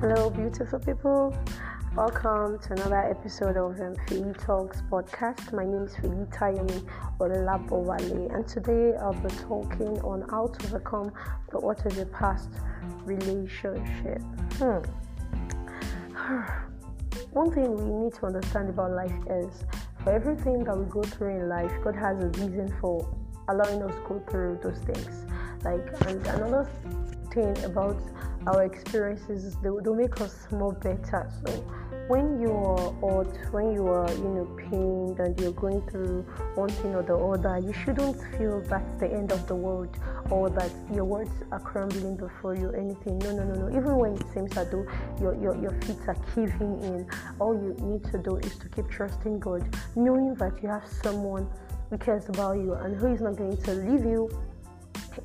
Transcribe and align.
Hello, 0.00 0.30
beautiful 0.30 0.78
people. 0.78 1.36
Welcome 1.96 2.60
to 2.60 2.72
another 2.74 3.10
episode 3.10 3.56
of 3.56 3.80
um, 3.80 3.96
Feyi 4.06 4.32
Talks 4.40 4.80
podcast. 4.82 5.52
My 5.52 5.64
name 5.64 5.82
is 5.82 5.94
Feyi 5.96 6.24
Tayomi 6.32 6.88
Olabowale, 7.18 8.32
and 8.32 8.46
today 8.46 8.96
I'll 9.00 9.12
be 9.12 9.28
talking 9.34 9.98
on 10.02 10.24
how 10.30 10.46
to 10.46 10.66
overcome 10.68 11.10
the 11.50 11.58
what 11.58 11.84
is 11.84 11.96
your 11.96 12.06
past 12.06 12.48
relationship. 13.06 14.22
Hmm. 14.60 14.78
One 17.32 17.50
thing 17.50 17.74
we 17.74 18.04
need 18.04 18.14
to 18.14 18.26
understand 18.26 18.68
about 18.68 18.92
life 18.92 19.18
is 19.28 19.64
for 20.04 20.12
everything 20.12 20.62
that 20.62 20.78
we 20.78 20.84
go 20.84 21.02
through 21.02 21.40
in 21.40 21.48
life, 21.48 21.72
God 21.82 21.96
has 21.96 22.22
a 22.22 22.28
reason 22.28 22.72
for 22.80 23.04
allowing 23.48 23.82
us 23.82 23.92
to 23.96 24.00
go 24.08 24.22
through 24.30 24.60
those 24.62 24.78
things. 24.78 25.26
Like, 25.64 25.82
and 26.06 26.24
another 26.28 26.68
thing 27.32 27.64
about 27.64 28.00
our 28.46 28.64
experiences 28.64 29.56
they, 29.62 29.70
will 29.70 29.94
make 29.94 30.20
us 30.20 30.46
more 30.50 30.72
better. 30.72 31.30
So 31.44 31.52
when 32.08 32.40
you 32.40 32.50
are 32.50 32.90
hurt 33.02 33.52
when 33.52 33.72
you 33.72 33.86
are 33.86 34.10
you 34.12 34.28
know 34.36 34.44
pained 34.56 35.18
and 35.20 35.38
you're 35.38 35.52
going 35.52 35.82
through 35.90 36.22
one 36.54 36.70
thing 36.70 36.94
or 36.94 37.02
the 37.02 37.14
other 37.14 37.58
you 37.58 37.72
shouldn't 37.84 38.16
feel 38.38 38.62
that's 38.62 38.98
the 38.98 39.06
end 39.06 39.30
of 39.30 39.46
the 39.46 39.54
world 39.54 39.94
or 40.30 40.48
that 40.48 40.72
your 40.94 41.04
words 41.04 41.30
are 41.52 41.60
crumbling 41.60 42.16
before 42.16 42.54
you 42.54 42.70
anything. 42.70 43.18
No 43.18 43.32
no 43.32 43.44
no 43.44 43.66
no. 43.66 43.76
Even 43.76 43.96
when 43.96 44.14
it 44.14 44.24
seems 44.32 44.56
as 44.56 44.70
though 44.70 44.86
your, 45.20 45.34
your, 45.40 45.56
your 45.60 45.72
feet 45.82 45.98
are 46.06 46.16
caving 46.34 46.82
in 46.82 47.06
all 47.38 47.54
you 47.54 47.76
need 47.80 48.04
to 48.10 48.18
do 48.18 48.36
is 48.36 48.56
to 48.56 48.68
keep 48.68 48.88
trusting 48.88 49.38
god 49.38 49.62
knowing 49.96 50.34
that 50.34 50.62
you 50.62 50.68
have 50.68 50.86
someone 50.86 51.46
who 51.90 51.98
cares 51.98 52.28
about 52.28 52.56
you 52.56 52.74
and 52.74 52.96
who 52.96 53.08
is 53.12 53.20
not 53.20 53.36
going 53.36 53.56
to 53.56 53.72
leave 53.72 54.04
you 54.04 54.28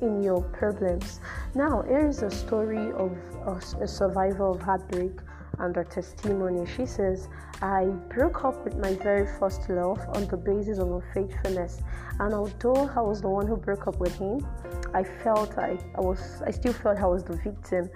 in 0.00 0.22
your 0.22 0.42
problems. 0.42 1.20
Now, 1.54 1.82
here 1.82 2.06
is 2.06 2.22
a 2.22 2.30
story 2.30 2.92
of 2.92 3.16
a, 3.46 3.86
survivor 3.86 4.46
of 4.48 4.60
heartbreak 4.60 5.12
and 5.58 5.76
her 5.76 5.84
testimony. 5.84 6.66
She 6.76 6.86
says, 6.86 7.28
I 7.62 7.84
broke 8.08 8.44
up 8.44 8.64
with 8.64 8.76
my 8.76 8.94
very 8.94 9.26
first 9.38 9.68
love 9.68 10.00
on 10.14 10.26
the 10.26 10.36
basis 10.36 10.78
of 10.78 10.90
unfaithfulness. 10.90 11.80
And 12.20 12.34
although 12.34 12.90
I 12.94 13.00
was 13.00 13.22
the 13.22 13.28
one 13.28 13.46
who 13.46 13.56
broke 13.56 13.86
up 13.86 13.98
with 13.98 14.16
him, 14.18 14.46
I 14.92 15.02
felt 15.02 15.58
I, 15.58 15.78
I 15.96 16.00
was 16.00 16.42
I 16.46 16.50
still 16.50 16.72
felt 16.72 16.98
I 16.98 17.06
was 17.06 17.24
the 17.24 17.36
victim. 17.36 17.90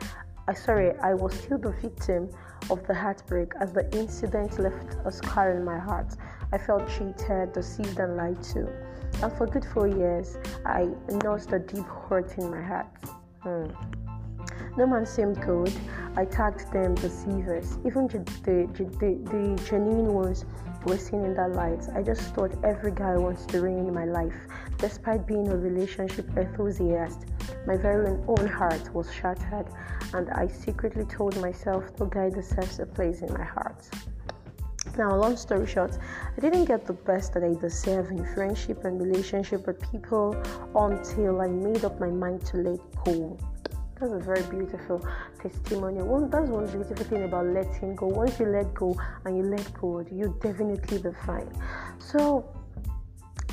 I 0.49 0.55
sorry, 0.55 0.97
I 0.99 1.15
was 1.15 1.35
still 1.35 1.59
the 1.59 1.73
victim 1.73 2.31
of 2.71 2.87
the 2.87 2.95
heartbreak 2.95 3.53
as 3.61 3.73
the 3.73 3.89
incident 3.97 4.59
left 4.59 4.97
a 5.05 5.13
scar 5.13 5.53
in 5.53 5.65
my 5.65 5.79
heart. 5.79 6.15
I 6.53 6.59
felt 6.59 6.89
cheated, 6.89 7.53
deceived, 7.53 7.99
and 7.99 8.17
lied 8.17 8.43
to. 8.55 8.88
And 9.23 9.33
for 9.33 9.47
good 9.47 9.65
four 9.65 9.89
years, 9.89 10.37
I 10.65 10.89
nursed 11.25 11.53
a 11.53 11.59
deep 11.59 11.87
hurt 11.87 12.37
in 12.39 12.51
my 12.51 12.63
heart. 12.63 12.87
Hmm. 13.43 13.67
No 14.77 14.87
man 14.87 15.07
seemed 15.07 15.41
good. 15.41 15.73
I 16.17 16.25
tagged 16.25 16.73
them 16.73 16.95
deceivers. 16.95 17.79
Even 17.85 18.07
the, 18.07 18.19
the, 18.45 18.69
the, 18.77 19.15
the 19.31 19.63
genuine 19.69 20.15
ones 20.15 20.45
were 20.85 20.97
seen 20.97 21.25
in 21.25 21.35
that 21.35 21.53
light. 21.53 21.89
I 21.95 22.03
just 22.03 22.23
thought 22.35 22.53
every 22.65 22.93
guy 22.93 23.17
wants 23.17 23.45
to 23.47 23.61
ruin 23.61 23.93
my 23.93 24.05
life. 24.05 24.37
Despite 24.79 25.27
being 25.27 25.49
a 25.49 25.57
relationship 25.57 26.29
enthusiast, 26.37 27.27
my 27.67 27.77
very 27.77 28.17
own 28.29 28.47
heart 28.47 28.95
was 28.95 29.13
shattered, 29.13 29.67
and 30.15 30.31
I 30.31 30.47
secretly 30.47 31.05
told 31.05 31.41
myself 31.41 31.85
no 31.99 32.07
guy 32.07 32.31
deserves 32.31 32.79
a 32.79 32.87
place 32.87 33.23
in 33.23 33.33
my 33.33 33.45
heart. 33.45 33.89
Now, 34.99 35.15
long 35.15 35.37
story 35.37 35.65
short, 35.65 35.97
I 36.37 36.41
didn't 36.41 36.65
get 36.65 36.85
the 36.85 36.93
best 36.93 37.33
that 37.35 37.45
I 37.45 37.55
deserve 37.55 38.11
in 38.11 38.27
friendship 38.35 38.85
and 38.85 39.01
relationship 39.01 39.65
with 39.65 39.81
people 39.93 40.35
until 40.75 41.41
I 41.41 41.47
made 41.47 41.85
up 41.85 42.01
my 42.01 42.09
mind 42.09 42.45
to 42.47 42.57
let 42.57 42.81
go. 43.05 43.39
That's 44.01 44.13
a 44.13 44.19
very 44.19 44.43
beautiful 44.43 45.07
testimony. 45.41 46.03
One, 46.03 46.29
that's 46.29 46.51
one 46.51 46.67
beautiful 46.67 47.05
thing 47.07 47.23
about 47.23 47.47
letting 47.47 47.95
go. 47.95 48.09
Once 48.09 48.41
you 48.41 48.47
let 48.47 48.75
go 48.75 49.01
and 49.25 49.37
you 49.37 49.45
let 49.45 49.73
go, 49.81 50.05
you 50.11 50.37
definitely 50.43 50.99
be 50.99 51.11
fine. 51.25 51.49
So, 52.01 52.53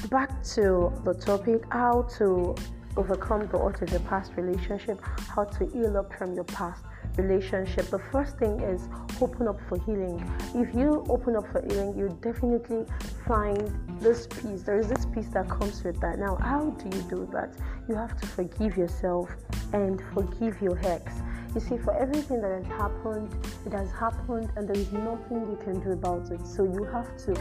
back 0.09 0.41
to 0.55 0.91
the 1.03 1.13
topic 1.13 1.61
how 1.69 2.07
to 2.17 2.55
overcome 2.97 3.47
the 3.51 3.59
hurt 3.59 3.83
of 3.83 3.91
your 3.91 3.99
past 4.01 4.31
relationship, 4.35 4.99
how 5.35 5.43
to 5.43 5.65
heal 5.67 5.95
up 5.95 6.11
from 6.17 6.33
your 6.33 6.45
past 6.45 6.83
relationship, 7.17 7.89
the 7.89 7.99
first 8.11 8.37
thing 8.37 8.59
is 8.59 8.87
open 9.21 9.47
up 9.47 9.59
for 9.67 9.77
healing. 9.85 10.19
If 10.53 10.73
you 10.75 11.05
open 11.09 11.35
up 11.35 11.51
for 11.51 11.61
healing, 11.61 11.97
you 11.97 12.17
definitely 12.21 12.85
find 13.25 13.59
this 13.99 14.27
peace. 14.27 14.63
There 14.63 14.77
is 14.77 14.87
this 14.87 15.05
peace 15.05 15.27
that 15.29 15.49
comes 15.49 15.83
with 15.83 15.99
that. 16.01 16.19
Now, 16.19 16.35
how 16.35 16.69
do 16.71 16.97
you 16.97 17.03
do 17.03 17.29
that? 17.33 17.55
You 17.87 17.95
have 17.95 18.19
to 18.19 18.27
forgive 18.27 18.77
yourself 18.77 19.29
and 19.73 20.01
forgive 20.13 20.61
your 20.61 20.79
ex. 20.85 21.13
You 21.53 21.61
see, 21.61 21.77
for 21.77 21.95
everything 21.97 22.41
that 22.41 22.51
has 22.51 22.65
happened, 22.65 23.33
it 23.65 23.71
has 23.71 23.89
happened, 23.91 24.51
and 24.57 24.67
there 24.67 24.75
is 24.77 24.91
nothing 24.91 25.39
you 25.49 25.57
can 25.63 25.79
do 25.79 25.91
about 25.91 26.29
it. 26.29 26.45
So 26.45 26.65
you 26.65 26.83
have 26.91 27.15
to, 27.25 27.31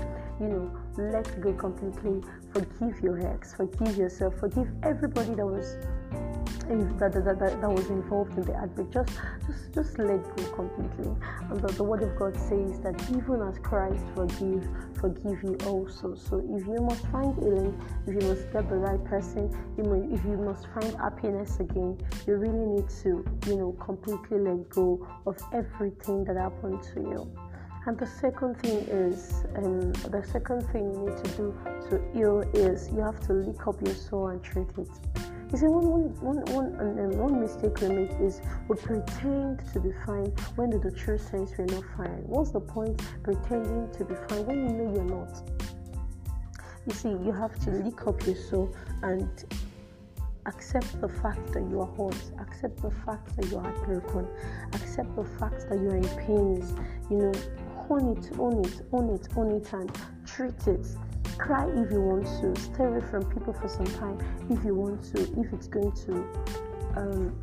you 0.41 0.47
know, 0.47 0.71
let 0.97 1.41
go 1.41 1.53
completely. 1.53 2.23
Forgive 2.53 3.01
your 3.03 3.19
ex, 3.27 3.55
forgive 3.55 3.97
yourself, 3.97 4.39
forgive 4.39 4.69
everybody 4.85 5.35
that 5.35 5.45
was 5.45 5.77
that, 6.69 7.13
that, 7.13 7.25
that, 7.25 7.61
that, 7.61 7.71
was 7.71 7.89
involved 7.89 8.37
in 8.39 8.45
the 8.45 8.55
outbreak. 8.55 8.91
Just, 8.91 9.11
just, 9.47 9.73
just 9.73 9.99
let 9.99 10.23
go 10.37 10.45
completely. 10.55 11.15
And 11.51 11.61
the, 11.61 11.73
the 11.75 11.85
word 11.85 12.03
of 12.03 12.17
God 12.17 12.35
says 12.37 12.81
that 12.81 13.01
even 13.11 13.43
as 13.43 13.59
Christ 13.59 14.05
forgive, 14.15 14.67
forgive 14.95 15.43
you 15.43 15.57
also. 15.67 16.15
So 16.15 16.39
if 16.39 16.67
you 16.67 16.81
must 16.81 17.07
find 17.09 17.35
healing, 17.37 17.81
if 18.07 18.15
you 18.15 18.29
must 18.29 18.53
get 18.53 18.69
the 18.69 18.77
right 18.77 19.03
person, 19.05 19.51
you 19.77 19.85
may, 19.85 20.15
if 20.15 20.25
you 20.25 20.37
must 20.37 20.67
find 20.75 20.97
happiness 20.97 21.61
again, 21.61 21.99
you 22.27 22.37
really 22.37 22.67
need 22.67 22.89
to, 23.03 23.25
you 23.47 23.57
know, 23.57 23.73
completely 23.73 24.39
let 24.39 24.69
go 24.71 25.07
of 25.27 25.37
everything 25.53 26.25
that 26.25 26.37
happened 26.37 26.83
to 26.95 27.01
you. 27.01 27.31
And 27.87 27.99
the 27.99 28.07
second 28.07 28.59
thing 28.61 28.79
is, 28.89 29.45
um, 29.57 29.93
the 29.93 30.25
second 30.33 30.63
thing 30.73 30.95
you 30.95 31.01
need 31.05 31.25
to 31.25 31.31
do 31.37 31.55
to 31.91 32.03
heal 32.15 32.41
is 32.55 32.89
you 32.91 33.01
have 33.01 33.21
to 33.27 33.35
lick 33.35 33.67
up 33.67 33.77
your 33.85 33.95
soul 33.95 34.29
and 34.29 34.43
treat 34.43 34.69
it. 34.79 34.89
You 35.55 35.61
see, 35.61 35.67
one, 35.67 35.87
one, 35.87 36.41
one, 36.47 36.75
one, 36.77 36.99
um, 36.99 37.11
one 37.17 37.41
mistake 37.41 37.81
we 37.81 37.87
make 37.87 38.11
is 38.21 38.41
we 38.67 38.75
pretend 38.75 39.63
to 39.73 39.79
be 39.79 39.93
fine 40.05 40.33
when 40.57 40.71
the 40.71 40.91
true 40.91 41.17
sense 41.17 41.53
we're 41.57 41.67
not 41.67 41.85
fine. 41.97 42.25
What's 42.27 42.51
the 42.51 42.59
point 42.59 43.01
pretending 43.23 43.89
to 43.93 44.05
be 44.05 44.17
fine 44.27 44.47
when 44.47 44.69
you 44.69 44.73
know 44.75 44.93
you're 44.93 45.05
not? 45.05 45.49
You 46.89 46.93
see, 46.93 47.11
you 47.11 47.31
have 47.31 47.57
to 47.67 47.71
lick 47.71 48.05
up 48.05 48.27
your 48.27 48.35
soul 48.35 48.75
and 49.05 49.31
accept 50.47 51.01
the 51.01 51.09
fact 51.09 51.53
that 51.53 51.63
you 51.71 51.83
are 51.83 51.95
hurt, 51.95 52.21
accept 52.41 52.83
the 52.83 52.91
fact 52.91 53.37
that 53.37 53.49
you 53.49 53.59
are 53.59 53.73
broken, 53.85 54.27
accept 54.73 55.15
the 55.15 55.25
fact 55.39 55.69
that 55.69 55.79
you 55.79 55.89
are 55.89 55.97
in 55.99 56.09
pains. 56.27 56.75
You 57.09 57.19
know, 57.19 57.33
own 57.91 58.17
it, 58.19 58.29
own 58.41 58.65
it, 58.65 58.81
own 58.93 59.09
it, 59.11 59.29
own 59.37 59.53
it, 59.53 59.73
and 59.73 60.01
treat 60.27 60.67
it 60.67 60.85
Cry 61.39 61.69
if 61.71 61.91
you 61.91 62.00
want 62.00 62.27
to. 62.27 62.61
Stay 62.61 62.84
away 62.84 63.00
from 63.11 63.25
people 63.31 63.53
for 63.53 63.69
some 63.69 63.87
time 63.87 64.19
if 64.50 64.65
you 64.65 64.75
want 64.75 65.03
to. 65.15 65.22
If 65.41 65.53
it's 65.53 65.67
going 65.67 65.93
to, 65.93 66.12
um, 66.97 67.37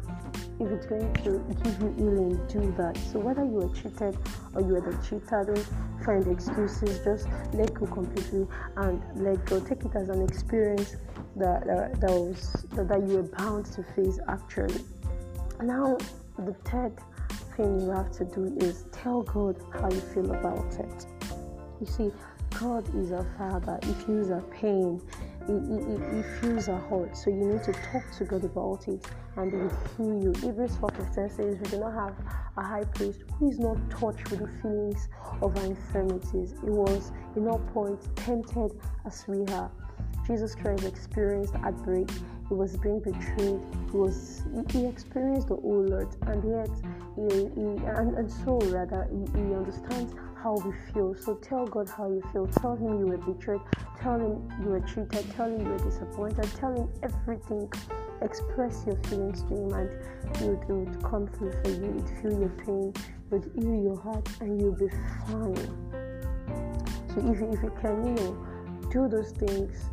if 0.59 0.72
it's 0.72 0.85
going 0.85 1.13
to 1.13 1.44
give 1.63 1.81
you 1.81 1.94
healing, 1.97 2.47
do 2.47 2.74
that. 2.78 2.97
So 3.12 3.19
whether 3.19 3.44
you 3.44 3.51
were 3.51 3.75
cheated 3.75 4.18
or 4.53 4.62
you 4.62 4.74
were 4.74 4.81
the 4.81 4.97
cheater, 5.03 5.44
don't 5.44 6.06
find 6.06 6.25
excuses. 6.28 7.00
Just 7.03 7.28
let 7.53 7.74
go 7.74 7.85
completely 7.85 8.47
and 8.78 9.01
let 9.16 9.46
go. 9.46 9.59
Take 9.59 9.84
it 9.84 9.96
as 9.96 10.09
an 10.09 10.22
experience 10.22 10.96
that 11.35 11.66
that, 11.66 12.00
that 12.01 12.12
was 12.12 12.66
that, 12.72 12.88
that 12.88 13.07
you 13.07 13.18
were 13.18 13.24
bound 13.38 13.66
to 13.74 13.84
face. 13.96 14.19
Actually, 14.28 14.81
now 15.62 15.97
the 16.38 16.53
third 16.66 16.94
thing 17.56 17.80
you 17.81 17.90
have 17.91 18.12
to 18.12 18.25
do 18.25 18.56
is 18.59 18.85
tell 18.91 19.22
God 19.22 19.57
how 19.74 19.90
you 19.90 20.00
feel 20.00 20.31
about 20.31 20.74
it. 20.80 21.06
You 21.80 21.88
see, 21.88 22.12
God 22.62 22.96
is 22.96 23.10
a 23.10 23.26
father. 23.40 23.80
He 23.82 23.92
feels 24.06 24.30
a 24.30 24.44
pain. 24.52 25.02
He, 25.48 25.54
he, 25.54 26.22
feels 26.40 26.68
a 26.68 26.78
hurt. 26.78 27.18
So 27.18 27.31
you 27.31 27.38
need 27.38 27.63
to 27.63 27.74
talk 27.74 28.04
to 28.19 28.24
God 28.24 28.44
about 28.44 28.88
it 28.88 29.04
and 29.36 29.52
He 29.52 29.58
will 29.58 30.22
heal 30.22 30.24
you. 30.25 30.34
Hebrews 30.48 30.78
4.15 30.78 31.36
says 31.36 31.58
we 31.60 31.69
do 31.72 31.80
not 31.80 31.94
have 31.94 32.16
a 32.58 32.62
high 32.62 32.84
priest 32.84 33.22
who 33.40 33.50
is 33.50 33.58
not 33.58 33.78
touched 33.90 34.30
with 34.30 34.42
the 34.42 34.62
feelings 34.62 35.10
of 35.42 35.58
our 35.58 35.66
infirmities. 35.66 36.54
He 36.63 36.69
was 36.69 37.12
in 37.36 37.48
all 37.48 37.58
points 37.74 38.10
tempted 38.16 38.80
as 39.07 39.25
we 39.28 39.44
are. 39.56 39.72
Jesus 40.28 40.54
Christ 40.54 40.86
experienced 40.86 41.56
heartbreak. 41.56 42.12
He 42.48 42.54
was 42.54 42.78
being 42.78 43.00
betrayed. 43.00 43.60
He 43.92 43.98
was 43.98 44.44
he, 44.69 44.86
experienced 44.86 45.48
the 45.48 45.56
whole 45.56 45.88
lot, 45.88 46.16
and 46.28 46.44
yet 46.48 46.69
he, 47.16 47.50
he 47.56 47.68
and, 47.88 48.16
and 48.16 48.31
so 48.31 48.60
rather 48.69 49.07
he, 49.10 49.40
he 49.40 49.56
understands 49.56 50.14
how 50.42 50.56
we 50.56 50.74
feel. 50.92 51.16
So 51.16 51.36
tell 51.36 51.66
God 51.66 51.90
how 51.90 52.08
you 52.08 52.22
feel. 52.32 52.48
Tell 52.48 52.76
Him 52.76 53.00
you 53.00 53.08
were 53.08 53.18
betrayed. 53.18 53.62
Tell 54.00 54.16
Him 54.16 54.52
you 54.62 54.70
were 54.70 54.82
cheated. 54.82 55.30
Tell 55.36 55.48
Him 55.50 55.62
you 55.62 55.72
were 55.72 55.78
disappointed. 55.78 56.50
Tell 56.56 56.74
Him 56.74 56.90
everything. 57.04 57.72
Express 58.22 58.84
your 58.86 58.96
feelings 59.04 59.42
to 59.44 59.56
Him, 59.56 59.74
and 59.74 60.38
He 60.38 60.50
would, 60.50 60.64
he 60.66 60.74
would 60.74 61.04
come 61.04 61.28
through 61.28 61.52
for 61.64 61.70
you. 61.70 61.94
He'd 61.94 62.22
feel 62.22 62.40
your 62.40 62.50
pain. 62.50 62.94
He 62.96 63.36
would 63.36 63.52
heal 63.56 63.84
your 63.84 64.00
heart, 64.00 64.28
and 64.40 64.60
you'll 64.60 64.76
be 64.76 64.90
fine. 65.28 65.56
So 67.10 67.20
if 67.20 67.42
if 67.42 67.64
you 67.64 67.74
can, 67.82 68.08
you 68.08 68.14
know, 68.14 68.48
do 68.92 69.08
those 69.08 69.32
things 69.32 69.90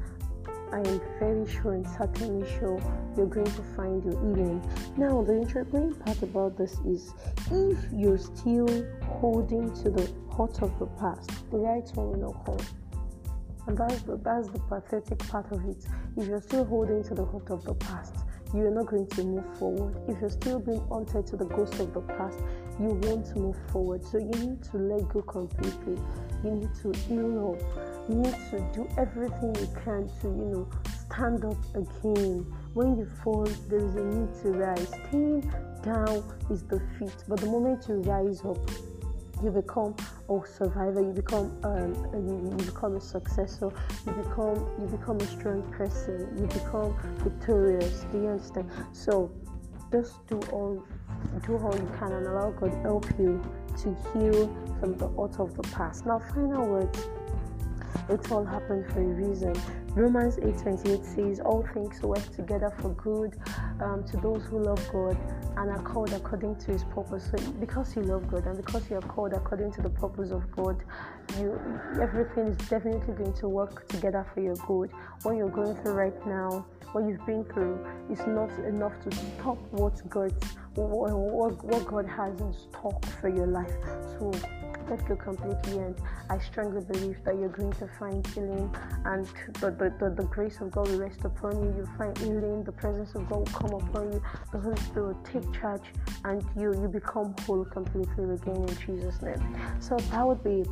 I 0.73 0.79
am 0.79 1.01
very 1.19 1.47
sure 1.51 1.73
and 1.75 1.87
certainly 1.87 2.49
sure 2.59 2.81
you're 3.17 3.27
going 3.27 3.47
to 3.47 3.63
find 3.75 4.05
your 4.05 4.13
healing. 4.13 4.63
Now, 4.97 5.23
the 5.23 5.35
interesting 5.35 5.95
part 5.95 6.23
about 6.23 6.59
this 6.59 6.79
is 6.87 7.15
if 7.51 7.79
you're 7.93 8.19
still 8.19 8.87
holding 9.03 9.75
to 9.83 9.91
the 9.91 10.13
hurt 10.37 10.63
of 10.63 10.79
the 10.79 10.87
past, 10.99 11.31
the 11.51 11.57
right 11.57 11.89
one 11.95 12.11
will 12.11 12.33
not 12.33 12.45
come. 12.45 12.67
And 13.67 13.77
that's 13.77 14.03
the, 14.03 14.17
that's 14.17 14.49
the 14.49 14.59
pathetic 14.61 15.19
part 15.29 15.51
of 15.53 15.65
it. 15.69 15.85
If 16.17 16.27
you're 16.29 16.43
still 16.43 16.65
holding 16.65 17.03
to 17.05 17.15
the 17.15 17.25
hurt 17.25 17.51
of 17.51 17.65
the 17.65 17.75
past, 17.75 18.15
you 18.55 18.61
are 18.67 18.71
not 18.71 18.87
going 18.87 19.07
to 19.09 19.25
move 19.25 19.59
forward. 19.59 19.97
If 20.09 20.21
you're 20.21 20.31
still 20.31 20.59
being 20.59 20.81
haunted 20.89 21.27
to 21.29 21.37
the 21.37 21.45
ghost 21.45 21.75
of 21.81 21.93
the 21.93 22.01
past, 22.01 22.39
you 22.81 22.89
won't 23.03 23.37
move 23.37 23.57
forward. 23.71 24.05
So 24.05 24.19
you 24.19 24.31
need 24.31 24.63
to 24.65 24.79
let 24.79 25.09
go 25.09 25.21
completely. 25.23 25.99
You 26.45 26.51
need 26.51 26.75
to 26.83 26.93
heal 27.01 27.55
up. 27.55 27.98
Need 28.09 28.35
to 28.51 28.61
do 28.73 28.89
everything 28.97 29.55
you 29.57 29.69
can 29.85 30.09
to, 30.23 30.29
you 30.29 30.47
know, 30.53 30.69
stand 31.11 31.45
up 31.45 31.59
again. 31.75 32.47
When 32.73 32.97
you 32.97 33.07
fall, 33.23 33.45
there 33.69 33.81
is 33.81 33.95
a 33.97 34.05
need 34.05 34.35
to 34.43 34.49
rise. 34.53 34.89
Staying 35.09 35.53
down 35.83 36.25
is 36.51 36.63
the 36.63 36.81
feet, 36.99 37.15
but 37.29 37.39
the 37.39 37.47
moment 37.47 37.87
you 37.87 37.97
rise 37.97 38.43
up, 38.47 38.59
you 39.43 39.51
become 39.51 39.95
a 40.29 40.41
survivor. 40.47 41.01
You 41.01 41.13
become 41.13 41.57
um, 41.65 41.95
you, 42.15 42.57
you, 42.59 42.65
become 42.65 42.97
a 42.97 43.01
successor. 43.01 43.71
You 44.07 44.13
become 44.13 44.57
you 44.81 44.87
become 44.91 45.19
a 45.19 45.27
strong 45.27 45.63
person. 45.71 46.29
You 46.39 46.47
become 46.47 46.97
victorious. 47.19 48.07
Do 48.11 48.23
you 48.23 48.29
understand? 48.29 48.71
So 48.93 49.31
just 49.93 50.27
do 50.27 50.41
all 50.51 50.83
do 51.47 51.59
all 51.59 51.75
you 51.75 51.91
can 51.99 52.13
and 52.13 52.27
allow 52.27 52.51
god 52.53 52.73
help 52.83 53.07
you 53.19 53.41
to 53.83 53.97
heal 54.13 54.47
from 54.81 54.97
the 54.97 55.09
hurt 55.09 55.39
of 55.39 55.55
the 55.55 55.63
past. 55.75 56.07
Now 56.07 56.19
final 56.19 56.67
words 56.67 57.09
it 58.09 58.33
all 58.33 58.45
happened 58.45 58.87
for 58.93 59.01
a 59.01 59.05
reason 59.05 59.55
romans 59.95 60.37
8.28 60.37 61.05
says 61.05 61.41
all 61.41 61.67
things 61.75 62.01
work 62.03 62.35
together 62.35 62.73
for 62.79 62.91
good 62.91 63.37
um, 63.81 64.05
to 64.05 64.17
those 64.19 64.45
who 64.45 64.59
love 64.61 64.81
god 64.93 65.17
and 65.59 65.71
are 65.71 65.83
called 65.83 66.13
according 66.13 66.55
to 66.57 66.73
his 66.73 66.85
purpose. 66.85 67.31
So 67.31 67.51
because 67.53 67.97
you 67.97 68.03
love 68.03 68.31
God 68.31 68.47
and 68.47 68.57
because 68.57 68.89
you 68.89 68.97
are 68.97 69.03
called 69.03 69.33
according 69.33 69.73
to 69.73 69.83
the 69.83 69.91
purpose 69.91 70.31
of 70.31 70.51
God, 70.53 70.83
you 71.39 71.59
everything 72.01 72.47
is 72.47 72.57
definitely 72.69 73.15
going 73.15 73.33
to 73.35 73.49
work 73.49 73.89
together 73.89 74.25
for 74.33 74.41
your 74.41 74.55
good. 74.55 74.91
What 75.23 75.37
you're 75.37 75.49
going 75.49 75.75
through 75.77 75.95
right 75.95 76.27
now, 76.27 76.65
what 76.93 77.05
you've 77.07 77.25
been 77.27 77.45
through, 77.45 77.85
is 78.11 78.21
not 78.21 78.51
enough 78.61 78.93
to 79.03 79.17
stop 79.17 79.59
what 79.73 80.09
God 80.09 80.33
what, 80.75 81.65
what, 81.65 81.87
God 81.87 82.07
has 82.07 82.41
in 82.41 82.53
stock 82.53 83.05
for 83.21 83.29
your 83.29 83.49
life. 83.49 83.73
So 84.19 84.31
let 84.91 85.07
go 85.07 85.17
completely 85.17 85.79
and 85.79 85.95
I 86.31 86.39
strongly 86.39 86.83
believe 86.85 87.23
that 87.25 87.37
you're 87.37 87.49
going 87.49 87.73
to 87.73 87.89
find 87.99 88.27
healing 88.29 88.75
and 89.05 89.27
the, 89.55 89.71
the, 89.71 89.95
the, 89.99 90.15
the, 90.15 90.25
grace 90.25 90.61
of 90.61 90.71
God 90.71 90.89
will 90.89 90.99
rest 90.99 91.25
upon 91.25 91.63
you. 91.63 91.75
You'll 91.77 91.97
find 91.99 92.17
healing, 92.19 92.65
the 92.65 92.73
presence 92.73 93.15
of 93.15 93.29
God 93.29 93.39
will 93.39 93.59
come 93.59 93.73
upon 93.73 94.13
you, 94.13 94.23
the 94.53 94.59
Holy 94.59 94.77
Spirit 94.77 95.17
will 95.17 95.23
take 95.25 95.61
charge 95.61 95.83
and 96.25 96.45
you 96.57 96.73
you 96.81 96.89
become 96.89 97.35
whole 97.47 97.65
completely 97.65 98.25
again 98.25 98.57
in 98.57 98.77
Jesus' 98.87 99.21
name. 99.23 99.57
So 99.81 99.97
that 99.97 100.27
would 100.27 100.43
be 100.45 100.65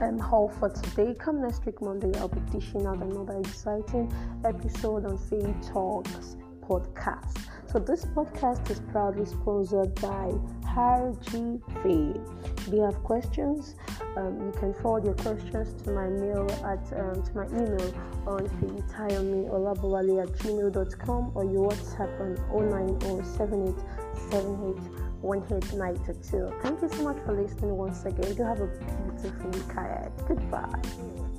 um, 0.00 0.20
all 0.32 0.48
for 0.58 0.68
today. 0.68 1.14
Come 1.18 1.42
next 1.42 1.64
week 1.66 1.80
Monday 1.80 2.16
I'll 2.18 2.28
be 2.28 2.40
dishing 2.50 2.86
out 2.86 3.02
another 3.02 3.38
exciting 3.38 4.12
episode 4.44 5.06
on 5.06 5.18
Faith 5.18 5.72
Talks 5.72 6.36
podcast. 6.62 7.46
So 7.72 7.78
this 7.78 8.04
podcast 8.04 8.70
is 8.70 8.80
proudly 8.92 9.24
sponsored 9.24 9.94
by 9.94 10.34
RG 10.76 11.62
Faith. 11.82 12.20
If 12.58 12.68
you 12.70 12.82
have 12.82 13.02
questions, 13.02 13.76
um, 14.14 14.38
you 14.44 14.52
can 14.60 14.74
forward 14.74 15.06
your 15.06 15.14
questions 15.14 15.82
to 15.84 15.90
my 15.90 16.06
mail 16.06 16.46
at 16.66 16.84
um, 17.00 17.22
to 17.22 17.34
my 17.34 17.46
email 17.46 17.94
on 18.26 18.46
olabowale 19.48 20.22
at 20.22 20.28
gmail.com 20.40 21.32
or 21.34 21.44
your 21.46 21.70
WhatsApp 21.70 22.20
on 22.20 22.36
09078781892. 25.22 26.62
Thank 26.62 26.82
you 26.82 26.88
so 26.90 27.02
much 27.04 27.16
for 27.24 27.32
listening 27.32 27.74
once 27.74 28.04
again. 28.04 28.34
Do 28.34 28.42
have 28.42 28.60
a 28.60 28.66
beautiful 28.66 29.48
week 29.48 29.72
ahead. 29.74 30.12
Goodbye. 30.28 31.31